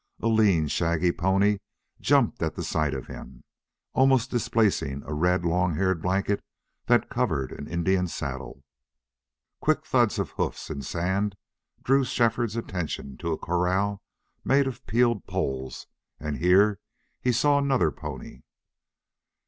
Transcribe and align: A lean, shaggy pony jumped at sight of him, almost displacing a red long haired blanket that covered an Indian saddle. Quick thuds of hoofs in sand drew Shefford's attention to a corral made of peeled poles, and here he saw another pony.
A 0.19 0.25
lean, 0.27 0.67
shaggy 0.67 1.11
pony 1.11 1.59
jumped 1.99 2.41
at 2.41 2.55
sight 2.63 2.95
of 2.95 3.05
him, 3.05 3.43
almost 3.93 4.31
displacing 4.31 5.03
a 5.05 5.13
red 5.13 5.45
long 5.45 5.75
haired 5.75 6.01
blanket 6.01 6.43
that 6.87 7.07
covered 7.11 7.51
an 7.51 7.67
Indian 7.67 8.07
saddle. 8.07 8.63
Quick 9.59 9.85
thuds 9.85 10.17
of 10.17 10.31
hoofs 10.31 10.71
in 10.71 10.81
sand 10.81 11.35
drew 11.83 12.03
Shefford's 12.03 12.55
attention 12.55 13.15
to 13.17 13.31
a 13.31 13.37
corral 13.37 14.01
made 14.43 14.65
of 14.65 14.83
peeled 14.87 15.27
poles, 15.27 15.85
and 16.19 16.37
here 16.39 16.79
he 17.21 17.31
saw 17.31 17.59
another 17.59 17.91
pony. 17.91 18.41